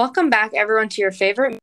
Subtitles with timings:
[0.00, 1.58] Welcome back, everyone, to your favorite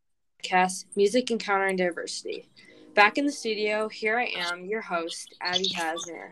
[0.45, 2.47] podcast, Music Encountering Diversity.
[2.93, 6.29] Back in the studio, here I am, your host, Abby Hasner.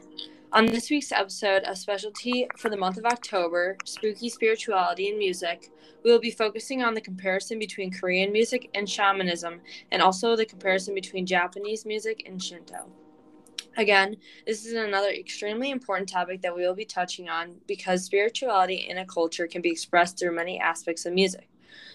[0.54, 5.72] On this week's episode, a specialty for the month of October, spooky spirituality and music,
[6.04, 10.46] we will be focusing on the comparison between Korean music and shamanism, and also the
[10.46, 12.85] comparison between Japanese music and Shinto.
[13.77, 18.85] Again, this is another extremely important topic that we will be touching on because spirituality
[18.88, 21.49] in a culture can be expressed through many aspects of music.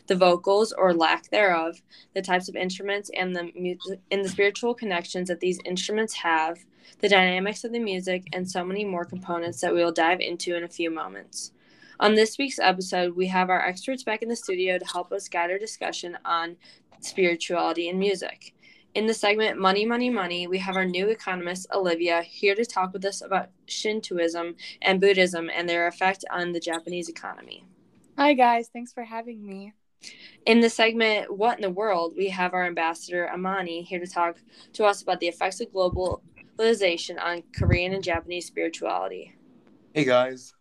[0.07, 1.83] The vocals or lack thereof,
[2.15, 6.59] the types of instruments and the music and the spiritual connections that these instruments have,
[7.01, 10.57] the dynamics of the music, and so many more components that we will dive into
[10.57, 11.53] in a few moments.
[12.01, 15.29] On this week's episode, we have our experts back in the studio to help us
[15.29, 16.57] guide our discussion on
[17.01, 18.55] spirituality and music.
[18.95, 22.93] In the segment Money, Money, Money, we have our new economist, Olivia, here to talk
[22.93, 27.65] with us about Shintoism and Buddhism and their effect on the Japanese economy.
[28.21, 28.69] Hi, guys.
[28.71, 29.73] Thanks for having me.
[30.45, 34.37] In the segment What in the World, we have our ambassador, Amani, here to talk
[34.75, 39.35] to us about the effects of globalization on Korean and Japanese spirituality.
[39.95, 40.53] Hey, guys.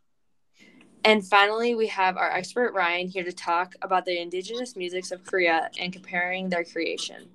[1.04, 5.26] And finally, we have our expert, Ryan, here to talk about the indigenous musics of
[5.26, 7.28] Korea and comparing their creation.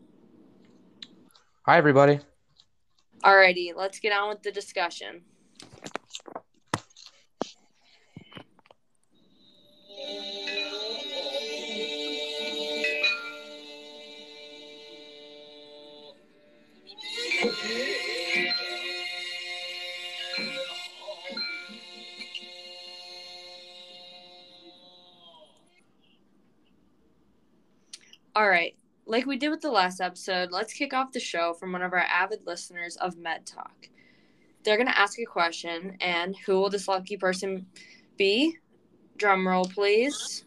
[1.67, 2.21] Hi, everybody.
[3.23, 5.21] Alrighty, let's get on with the discussion.
[28.45, 31.73] All right, like we did with the last episode, let's kick off the show from
[31.73, 33.89] one of our avid listeners of Med Talk.
[34.63, 37.65] They're going to ask a question, and who will this lucky person
[38.19, 38.59] be?
[39.17, 40.45] Drum roll, please.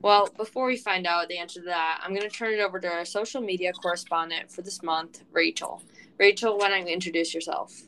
[0.00, 2.80] Well, before we find out the answer to that, I'm going to turn it over
[2.80, 5.80] to our social media correspondent for this month, Rachel.
[6.18, 7.82] Rachel, why don't you introduce yourself?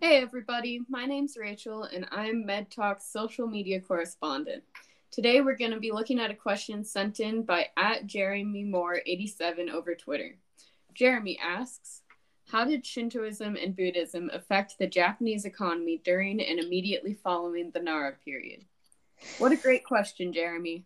[0.00, 0.80] Hey, everybody.
[0.88, 4.62] My name's Rachel, and I'm Med Talk's social media correspondent.
[5.10, 9.00] Today, we're going to be looking at a question sent in by at Jeremy Moore
[9.04, 10.36] 87 over Twitter.
[10.94, 12.02] Jeremy asks,
[12.46, 18.14] how did Shintoism and Buddhism affect the Japanese economy during and immediately following the Nara
[18.24, 18.64] period?
[19.38, 20.84] What a great question, Jeremy.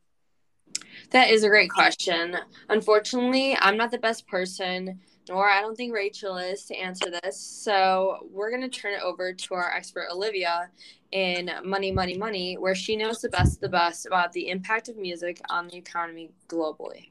[1.10, 2.38] That is a great question.
[2.70, 7.40] Unfortunately, I'm not the best person, nor I don't think Rachel is, to answer this.
[7.40, 10.70] So we're going to turn it over to our expert, Olivia,
[11.12, 14.96] in Money, Money, Money, where she knows the best the best about the impact of
[14.96, 17.10] music on the economy globally.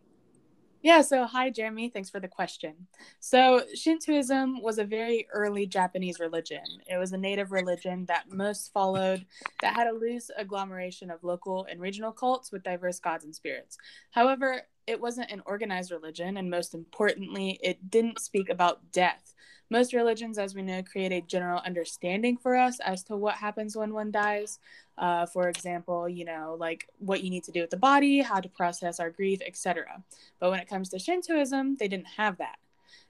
[0.83, 1.87] Yeah, so hi, Jeremy.
[1.87, 2.73] Thanks for the question.
[3.21, 6.65] So, Shintoism was a very early Japanese religion.
[6.91, 9.25] It was a native religion that most followed,
[9.61, 13.77] that had a loose agglomeration of local and regional cults with diverse gods and spirits.
[14.11, 19.33] However, it wasn't an organized religion, and most importantly, it didn't speak about death.
[19.69, 23.75] Most religions, as we know, create a general understanding for us as to what happens
[23.75, 24.59] when one dies.
[24.97, 28.39] Uh, for example, you know, like what you need to do with the body, how
[28.39, 30.03] to process our grief, etc.
[30.39, 32.57] But when it comes to Shintoism, they didn't have that.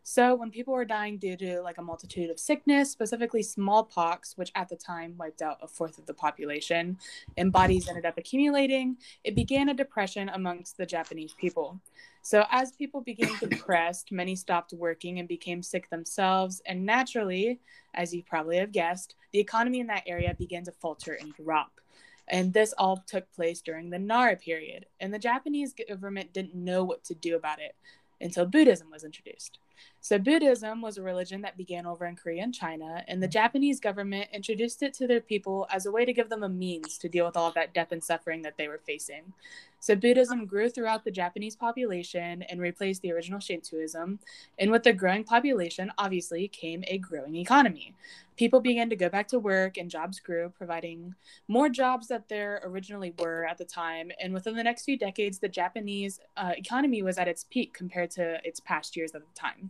[0.03, 4.51] So when people were dying due to like a multitude of sickness, specifically smallpox, which
[4.55, 6.97] at the time wiped out a fourth of the population,
[7.37, 11.79] and bodies ended up accumulating, it began a depression amongst the Japanese people.
[12.21, 17.59] So as people became depressed, many stopped working and became sick themselves, and naturally,
[17.93, 21.79] as you probably have guessed, the economy in that area began to falter and drop.
[22.27, 26.83] And this all took place during the Nara period, and the Japanese government didn't know
[26.83, 27.75] what to do about it
[28.21, 29.59] until Buddhism was introduced.
[30.01, 33.79] So, Buddhism was a religion that began over in Korea and China, and the Japanese
[33.79, 37.07] government introduced it to their people as a way to give them a means to
[37.07, 39.31] deal with all of that death and suffering that they were facing.
[39.79, 44.19] So, Buddhism grew throughout the Japanese population and replaced the original Shintoism.
[44.59, 47.93] And with the growing population, obviously, came a growing economy.
[48.35, 51.15] People began to go back to work, and jobs grew, providing
[51.47, 54.11] more jobs that there originally were at the time.
[54.21, 58.11] And within the next few decades, the Japanese uh, economy was at its peak compared
[58.11, 59.62] to its past years at the time.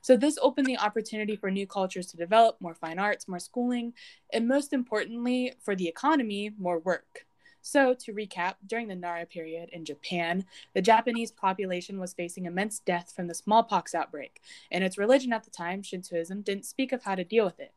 [0.00, 3.92] So, this opened the opportunity for new cultures to develop, more fine arts, more schooling,
[4.32, 7.26] and most importantly, for the economy, more work.
[7.62, 12.78] So, to recap, during the Nara period in Japan, the Japanese population was facing immense
[12.78, 14.40] death from the smallpox outbreak,
[14.70, 17.72] and its religion at the time, Shintoism, didn't speak of how to deal with it.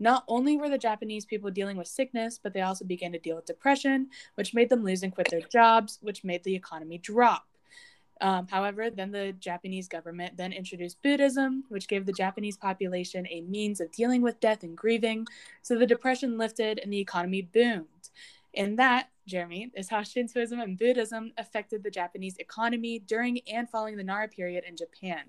[0.00, 3.36] Not only were the Japanese people dealing with sickness, but they also began to deal
[3.36, 7.46] with depression, which made them lose and quit their jobs, which made the economy drop.
[8.20, 13.42] Um, however, then the Japanese government then introduced Buddhism, which gave the Japanese population a
[13.42, 15.26] means of dealing with death and grieving.
[15.62, 18.10] So the depression lifted and the economy boomed.
[18.56, 23.96] And that, Jeremy, is how Shintoism and Buddhism affected the Japanese economy during and following
[23.96, 25.24] the Nara period in Japan.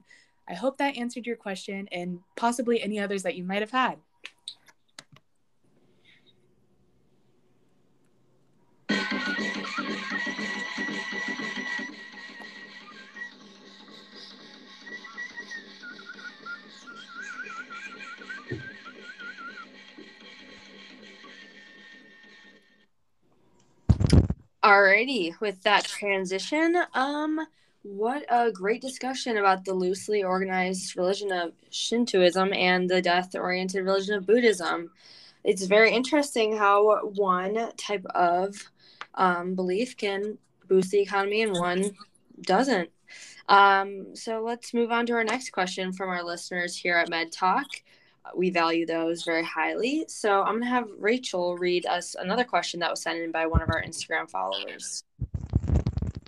[0.48, 3.98] I hope that answered your question and possibly any others that you might have had.
[24.66, 27.40] Alrighty, with that transition, um,
[27.84, 33.86] what a great discussion about the loosely organized religion of Shintoism and the death oriented
[33.86, 34.90] religion of Buddhism.
[35.44, 38.56] It's very interesting how one type of
[39.14, 41.92] um, belief can boost the economy and one
[42.42, 42.90] doesn't.
[43.48, 47.32] Um, so let's move on to our next question from our listeners here at Med
[47.32, 47.68] Talk
[48.34, 50.06] we value those very highly.
[50.08, 53.46] So I'm going to have Rachel read us another question that was sent in by
[53.46, 55.04] one of our Instagram followers.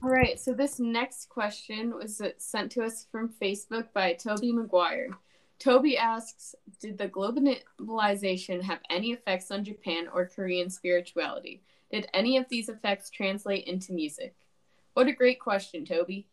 [0.04, 0.40] All right.
[0.40, 5.10] So this next question was sent to us from Facebook by Toby McGuire.
[5.60, 11.62] Toby asks Did the globalization have any effects on Japan or Korean spirituality?
[11.92, 14.36] Did any of these effects translate into music?
[14.94, 16.28] What a great question, Toby.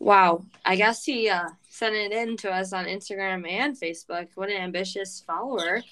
[0.00, 0.44] Wow.
[0.64, 4.28] I guess he uh, sent it in to us on Instagram and Facebook.
[4.34, 5.82] What an ambitious follower.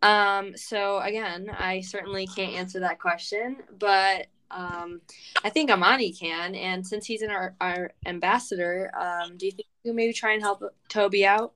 [0.00, 5.00] Um, so, again, I certainly can't answer that question, but um,
[5.42, 6.54] I think Amani can.
[6.54, 10.42] And since he's in our, our ambassador, um, do you think you maybe try and
[10.42, 11.52] help Toby out?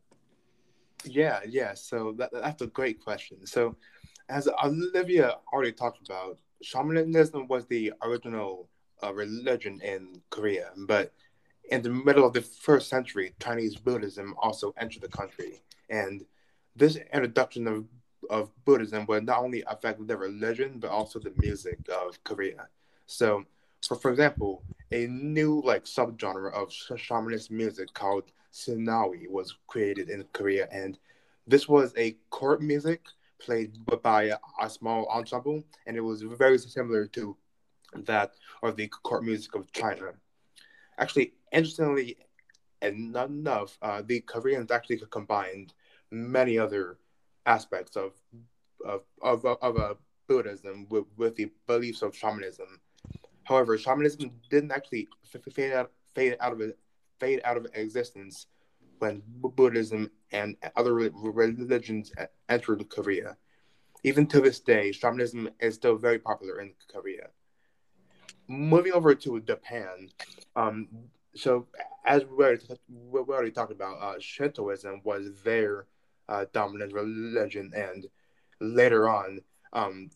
[1.04, 1.74] Yeah, yeah.
[1.74, 3.46] So that, that's a great question.
[3.46, 3.76] So,
[4.28, 8.68] as Olivia already talked about, shamanism was the original
[9.02, 11.12] uh, religion in Korea, but
[11.70, 15.62] in the middle of the first century, Chinese Buddhism also entered the country.
[15.88, 16.24] And
[16.76, 17.84] this introduction of,
[18.30, 22.68] of Buddhism would not only affect the religion, but also the music of Korea.
[23.06, 23.44] So,
[23.86, 30.24] for, for example, a new like subgenre of shamanist music called Sinawi was created in
[30.32, 30.68] Korea.
[30.70, 30.98] And
[31.46, 33.02] this was a court music
[33.40, 37.36] played by a, a small ensemble, and it was very similar to
[37.94, 38.32] that
[38.62, 40.12] of the court music of China.
[40.98, 42.16] Actually, interestingly
[42.80, 45.72] and not enough, uh, the Koreans actually combined
[46.10, 46.98] many other
[47.46, 48.12] aspects of
[48.84, 49.94] of of, of uh,
[50.28, 52.80] Buddhism with, with the beliefs of shamanism.
[53.44, 55.08] However, shamanism didn't actually
[55.52, 56.78] fade out fade out of it
[57.18, 58.46] fade out of existence
[58.98, 62.12] when Buddhism and other religions
[62.48, 63.36] entered Korea.
[64.04, 67.28] Even to this day, shamanism is still very popular in Korea.
[68.52, 70.10] Moving over to Japan,
[70.56, 70.88] um,
[71.34, 71.66] so
[72.04, 75.86] as we already, we already talked about, uh, Shintoism was their
[76.28, 78.06] uh, dominant religion, and
[78.60, 79.40] later on,
[79.72, 80.10] um,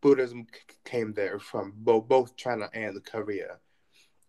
[0.00, 0.46] Buddhism
[0.84, 3.58] came there from bo- both China and Korea.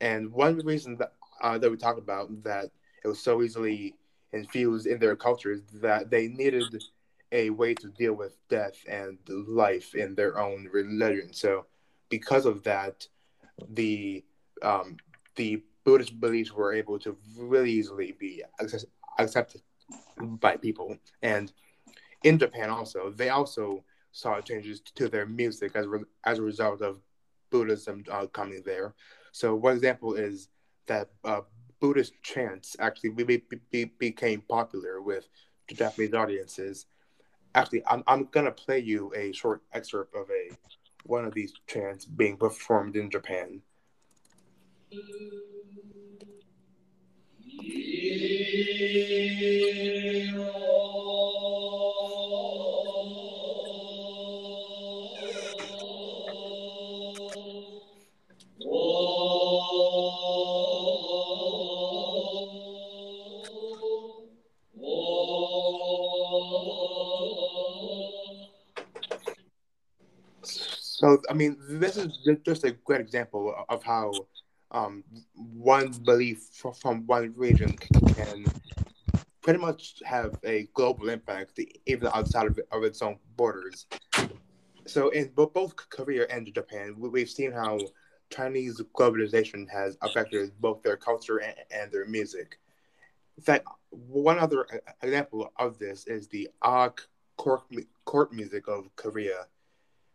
[0.02, 2.66] And one reason that uh, that we talked about that
[3.04, 3.96] it was so easily
[4.34, 6.84] infused in their culture is that they needed
[7.32, 11.32] a way to deal with death and life in their own religion.
[11.34, 11.66] So,
[12.10, 13.08] because of that,
[13.70, 14.24] the
[14.62, 14.98] um,
[15.36, 18.86] the Buddhist beliefs were able to really easily be access-
[19.20, 19.62] accepted
[20.18, 20.98] by people.
[21.22, 21.52] And
[22.24, 26.82] in Japan, also, they also saw changes to their music as, re- as a result
[26.82, 27.02] of
[27.50, 28.94] Buddhism uh, coming there.
[29.32, 30.48] So, one example is
[30.88, 31.42] that uh,
[31.80, 35.28] Buddhist chants actually be- be- became popular with
[35.68, 36.86] Japanese audiences.
[37.56, 40.56] Actually, I'm, I'm going to play you a short excerpt of a
[41.04, 43.62] one of these chants being performed in Japan.
[71.04, 74.26] So, I mean, this is just a great example of how
[74.72, 75.04] um,
[75.36, 77.76] one belief from one region
[78.16, 78.46] can
[79.42, 83.86] pretty much have a global impact, even outside of, of its own borders.
[84.88, 87.80] So, in both Korea and Japan, we've seen how
[88.30, 92.60] Chinese globalization has affected both their culture and, and their music.
[93.36, 94.66] In fact, one other
[95.02, 97.00] example of this is the Aak
[97.36, 97.64] court,
[98.06, 99.48] court music of Korea.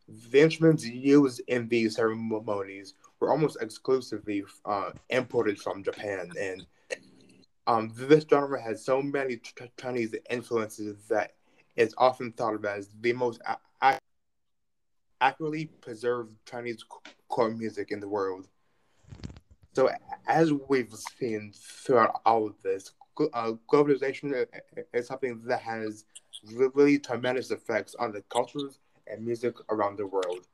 [0.09, 6.67] The instruments used in these ceremonies were almost exclusively uh, imported from Japan, and
[7.67, 9.39] um, this genre has so many
[9.79, 11.33] Chinese influences that
[11.77, 13.43] it's often thought of as the most
[15.21, 16.85] accurately preserved Chinese
[17.29, 18.49] court music in the world.
[19.75, 19.91] So,
[20.27, 22.93] as we've seen throughout all of this,
[23.35, 24.47] uh, globalization
[24.95, 26.05] is something that has
[26.55, 28.79] really tremendous effects on the cultures
[29.11, 30.47] and music around the world.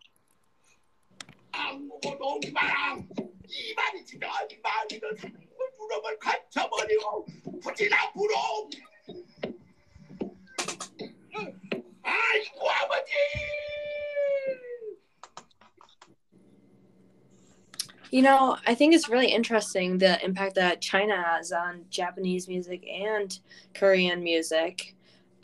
[18.10, 22.86] You know, I think it's really interesting the impact that China has on Japanese music
[22.88, 23.36] and
[23.74, 24.93] Korean music.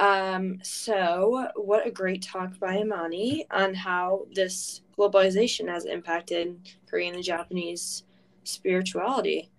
[0.01, 7.15] Um, so, what a great talk by Amani on how this globalization has impacted Korean
[7.15, 8.05] and Japanese
[8.45, 9.51] spirituality.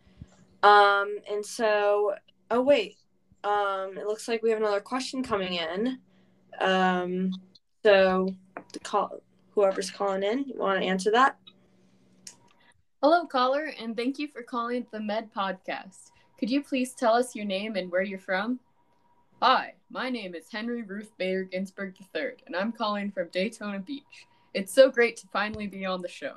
[0.63, 2.15] Um, and so,
[2.49, 2.97] oh, wait,
[3.43, 5.99] um, it looks like we have another question coming in.
[6.59, 7.31] Um,
[7.83, 8.35] so,
[8.73, 9.21] the call,
[9.51, 11.37] whoever's calling in, you want to answer that?
[13.03, 16.09] Hello, caller, and thank you for calling the Med Podcast.
[16.39, 18.59] Could you please tell us your name and where you're from?
[19.39, 24.25] Hi, my name is Henry Ruth Bader Ginsburg III, and I'm calling from Daytona Beach.
[24.53, 26.35] It's so great to finally be on the show.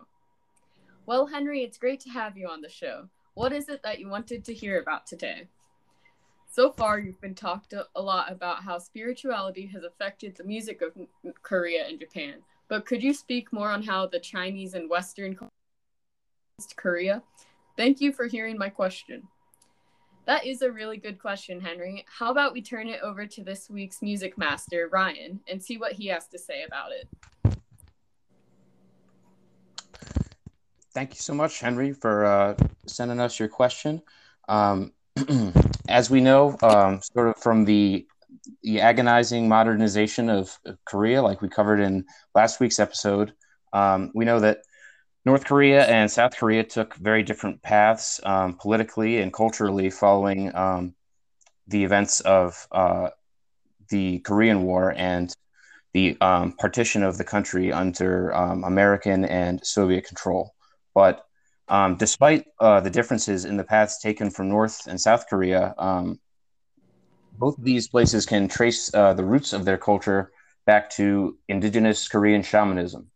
[1.07, 3.09] Well, Henry, it's great to have you on the show.
[3.35, 5.47] What is it that you wanted to hear about today?
[6.51, 10.93] So far, you've been talked a lot about how spirituality has affected the music of
[11.43, 15.39] Korea and Japan, but could you speak more on how the Chinese and Western
[16.75, 17.23] Korea?
[17.77, 19.29] Thank you for hearing my question.
[20.27, 22.07] That is a really good question, Henry.
[22.09, 25.93] How about we turn it over to this week's music master, Ryan, and see what
[25.93, 27.09] he has to say about it?
[30.95, 32.55] Thank you so much, Henry, for uh,
[32.87, 34.01] sending us your question.
[34.49, 34.93] Um,
[35.89, 38.07] as we know, um, sort of from the
[38.63, 42.05] the agonizing modernization of, Korea, like we covered in
[42.35, 43.33] last week's episode,
[43.73, 44.59] um, we know that
[45.25, 50.95] North Korea and South Korea took very different paths um, politically and culturally following um,
[51.67, 53.09] the events of uh,
[53.89, 55.35] the Korean War and
[55.95, 60.53] the um, partition of the country under um, American and Soviet control.
[60.95, 61.25] But
[61.69, 66.21] um, despite uh, the differences in the paths taken from North and South Korea, um,
[67.39, 70.33] both of these places can trace uh, the roots of their culture
[70.67, 73.11] back to indigenous Korean shamanism.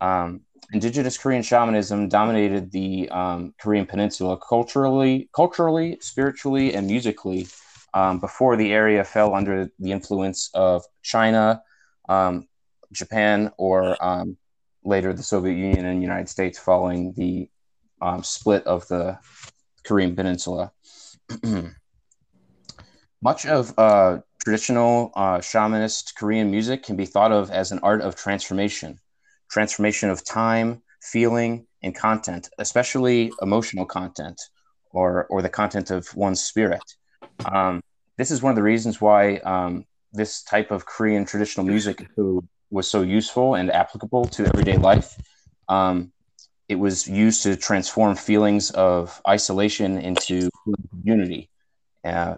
[0.00, 7.46] Um, indigenous Korean shamanism dominated the um, Korean Peninsula culturally, culturally, spiritually, and musically
[7.94, 11.62] um, before the area fell under the influence of China,
[12.08, 12.46] um,
[12.92, 14.36] Japan, or um,
[14.84, 17.48] later the Soviet Union and United States following the
[18.02, 19.18] um, split of the
[19.84, 20.72] Korean Peninsula.
[23.22, 28.02] Much of uh, traditional uh, shamanist Korean music can be thought of as an art
[28.02, 29.00] of transformation
[29.56, 34.38] transformation of time, feeling, and content, especially emotional content
[34.90, 36.82] or, or the content of one's spirit.
[37.50, 37.80] Um,
[38.18, 42.06] this is one of the reasons why um, this type of Korean traditional music
[42.70, 45.16] was so useful and applicable to everyday life.
[45.70, 46.12] Um,
[46.68, 50.50] it was used to transform feelings of isolation into
[51.02, 51.48] unity,
[52.04, 52.34] uh,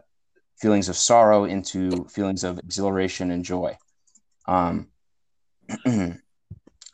[0.63, 3.77] feelings of sorrow into feelings of exhilaration and joy.
[4.47, 4.87] Um,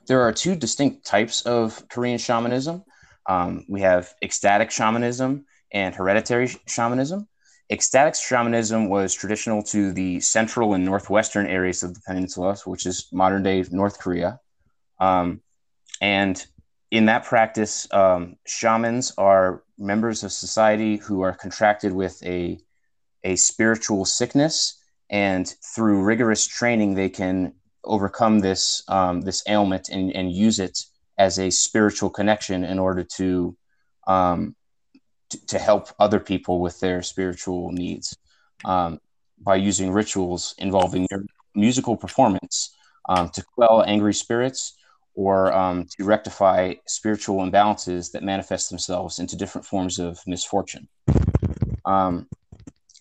[0.06, 2.84] there are two distinct types of Korean shamanism.
[3.26, 7.28] Um, we have ecstatic shamanism and hereditary shamanism.
[7.70, 13.08] Ecstatic shamanism was traditional to the central and northwestern areas of the peninsula, which is
[13.12, 14.38] modern day North Korea.
[15.00, 15.40] Um,
[16.00, 16.44] and
[16.90, 22.60] in that practice, um, shamans are members of society who are contracted with a,
[23.24, 24.78] a spiritual sickness.
[25.10, 30.84] And through rigorous training, they can overcome this um, this ailment and, and use it
[31.18, 33.56] as a spiritual connection in order to,
[34.06, 34.56] um,
[35.30, 38.16] to, to help other people with their spiritual needs
[38.64, 39.00] um,
[39.40, 41.06] by using rituals involving
[41.54, 42.74] musical performance
[43.08, 44.76] um, to quell angry spirits
[45.14, 50.88] or um, to rectify spiritual imbalances that manifest themselves into different forms of misfortune.
[51.84, 52.26] Um,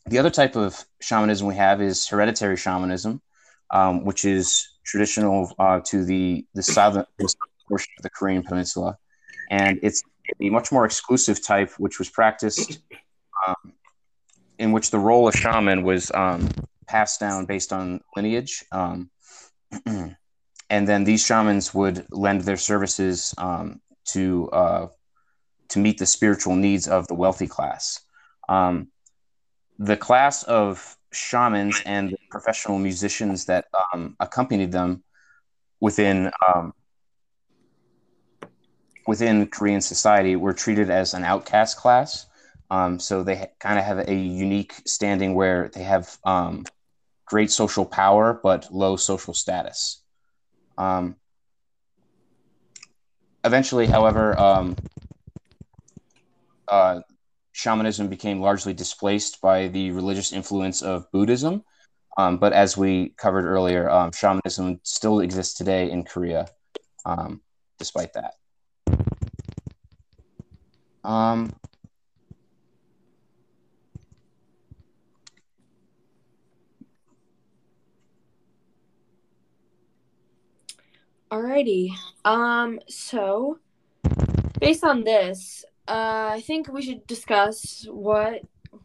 [0.05, 3.21] the other type of shamanism we have is hereditary shamanism,
[3.73, 7.05] um, which is traditional uh, to the the southern
[7.67, 8.97] portion of the Korean Peninsula,
[9.49, 10.03] and it's
[10.39, 12.79] a much more exclusive type, which was practiced,
[13.45, 13.73] um,
[14.59, 16.49] in which the role of shaman was um,
[16.87, 19.09] passed down based on lineage, um,
[19.85, 24.87] and then these shamans would lend their services um, to uh,
[25.69, 28.01] to meet the spiritual needs of the wealthy class.
[28.47, 28.89] Um,
[29.79, 35.03] the class of shamans and the professional musicians that um, accompanied them
[35.79, 36.73] within um,
[39.05, 42.25] within Korean society were treated as an outcast class.
[42.71, 46.65] Um, so they ha- kind of have a unique standing where they have um,
[47.25, 50.01] great social power but low social status.
[50.77, 51.15] Um,
[53.43, 54.75] eventually, however, um,
[56.67, 57.01] uh,
[57.53, 61.63] shamanism became largely displaced by the religious influence of Buddhism.
[62.17, 66.47] Um, but as we covered earlier, um, shamanism still exists today in Korea,
[67.05, 67.41] um,
[67.79, 68.33] despite that.
[71.03, 71.53] Um,
[81.31, 81.89] Alrighty.
[82.23, 83.57] Um, so
[84.59, 88.41] based on this, uh, I think we should discuss what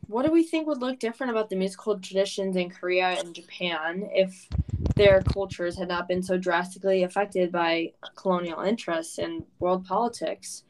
[0.06, 4.08] what do we think would look different about the musical traditions in Korea and Japan
[4.12, 4.48] if
[4.96, 10.64] their cultures had not been so drastically affected by colonial interests and world politics.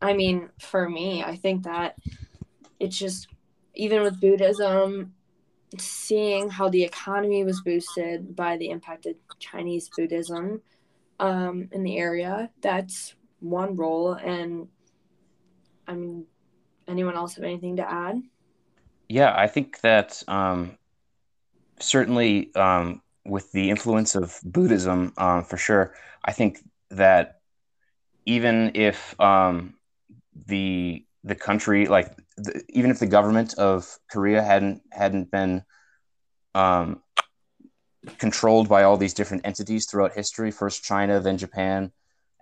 [0.00, 1.96] I mean, for me, I think that
[2.80, 3.28] it's just
[3.74, 5.14] even with Buddhism,
[5.78, 10.62] seeing how the economy was boosted by the impact of Chinese Buddhism
[11.18, 14.12] um, in the area, that's one role.
[14.12, 14.68] And
[15.86, 16.26] I mean,
[16.88, 18.22] anyone else have anything to add?
[19.08, 20.78] Yeah, I think that um,
[21.78, 26.58] certainly um, with the influence of Buddhism, um, for sure, I think
[26.90, 27.40] that
[28.26, 29.74] even if um,
[30.46, 35.64] the the country, like the, even if the government of Korea hadn't hadn't been
[36.54, 37.02] um,
[38.18, 41.92] controlled by all these different entities throughout history, first China, then Japan,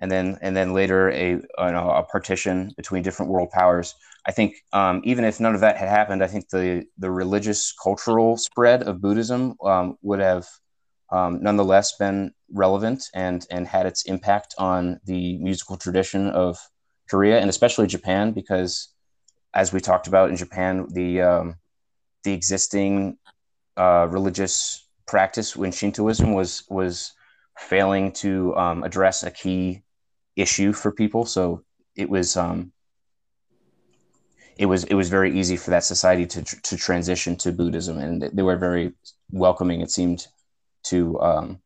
[0.00, 3.94] and then and then later a a partition between different world powers.
[4.26, 7.72] I think um, even if none of that had happened, I think the the religious
[7.72, 10.46] cultural spread of Buddhism um, would have
[11.10, 16.58] um, nonetheless been relevant and and had its impact on the musical tradition of
[17.08, 18.88] Korea and especially Japan because,
[19.54, 21.56] as we talked about in Japan, the um,
[22.24, 23.18] the existing
[23.76, 27.12] uh, religious practice when Shintoism was was
[27.58, 29.82] failing to um, address a key
[30.36, 31.24] issue for people.
[31.24, 31.62] So
[31.96, 32.72] it was um,
[34.56, 38.22] it was it was very easy for that society to to transition to Buddhism, and
[38.22, 38.92] they were very
[39.30, 39.80] welcoming.
[39.80, 40.26] It seemed
[40.84, 41.60] to um,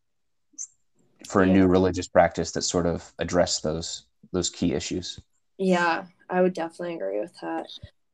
[1.26, 1.54] for a yeah.
[1.54, 5.20] new religious practice that sort of addressed those those key issues.
[5.58, 7.66] Yeah, I would definitely agree with that.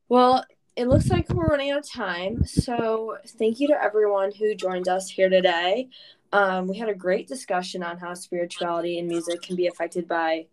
[0.09, 2.45] Well, it looks like we're running out of time.
[2.45, 5.89] So thank you to everyone who joined us here today.
[6.33, 10.47] Um, we had a great discussion on how spirituality and music can be affected by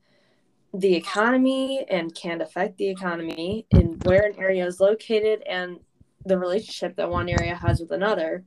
[0.75, 5.81] the economy and can affect the economy and where an area is located and
[6.27, 8.45] the relationship that one area has with another.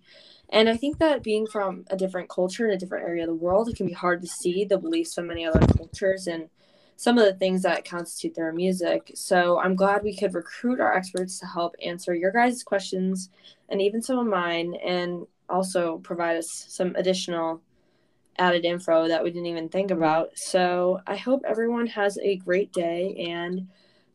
[0.50, 3.36] And I think that being from a different culture in a different area of the
[3.36, 6.50] world, it can be hard to see the beliefs of many other cultures and
[6.98, 9.12] some of the things that constitute their music.
[9.16, 13.32] So I'm glad we could recruit our experts to help answer your guys' questions
[13.70, 17.62] and even some of mine and also provide us some additional
[18.40, 20.32] added info that we didn't even think about.
[20.36, 23.68] So I hope everyone has a great day and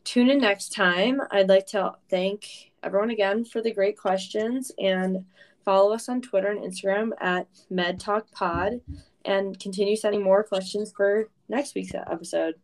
[0.03, 1.21] tune in next time.
[1.31, 5.25] I'd like to thank everyone again for the great questions and
[5.63, 8.81] follow us on Twitter and Instagram at MedTalkPod
[9.25, 12.55] and continue sending more questions for next week's episode.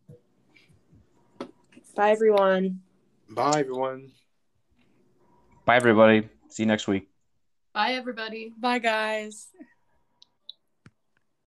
[1.96, 2.82] Bye, everyone.
[3.30, 4.12] Bye, everyone.
[5.66, 6.30] Bye, everybody.
[6.50, 7.15] See you next week.
[7.76, 8.54] Bye, everybody.
[8.58, 9.50] Bye, guys.